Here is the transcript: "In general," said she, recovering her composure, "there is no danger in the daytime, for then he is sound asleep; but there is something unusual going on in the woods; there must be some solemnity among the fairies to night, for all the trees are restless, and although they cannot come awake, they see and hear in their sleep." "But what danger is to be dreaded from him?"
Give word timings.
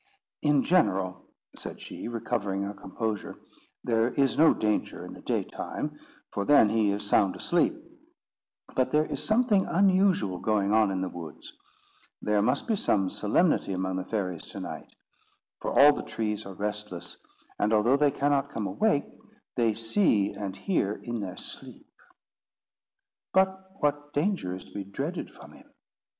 "In 0.41 0.63
general," 0.63 1.27
said 1.55 1.79
she, 1.79 2.07
recovering 2.07 2.63
her 2.63 2.73
composure, 2.73 3.37
"there 3.83 4.07
is 4.11 4.35
no 4.35 4.51
danger 4.51 5.05
in 5.05 5.13
the 5.13 5.21
daytime, 5.21 5.99
for 6.31 6.43
then 6.43 6.69
he 6.69 6.89
is 6.89 7.03
sound 7.07 7.35
asleep; 7.35 7.75
but 8.75 8.89
there 8.91 9.05
is 9.05 9.23
something 9.23 9.67
unusual 9.67 10.39
going 10.39 10.73
on 10.73 10.89
in 10.89 11.01
the 11.01 11.07
woods; 11.07 11.53
there 12.19 12.41
must 12.41 12.65
be 12.67 12.75
some 12.75 13.11
solemnity 13.11 13.73
among 13.73 13.97
the 13.97 14.03
fairies 14.05 14.47
to 14.47 14.59
night, 14.59 14.91
for 15.59 15.69
all 15.77 15.93
the 15.93 16.01
trees 16.01 16.47
are 16.47 16.55
restless, 16.55 17.17
and 17.59 17.71
although 17.71 17.95
they 17.95 18.09
cannot 18.09 18.49
come 18.49 18.65
awake, 18.65 19.05
they 19.55 19.75
see 19.75 20.33
and 20.33 20.55
hear 20.55 20.93
in 21.03 21.19
their 21.19 21.37
sleep." 21.37 21.85
"But 23.33 23.69
what 23.81 24.13
danger 24.13 24.55
is 24.55 24.65
to 24.65 24.73
be 24.73 24.83
dreaded 24.83 25.29
from 25.29 25.51
him?" 25.53 25.69